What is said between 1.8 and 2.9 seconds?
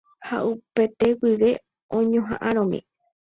oñohaʼãromi.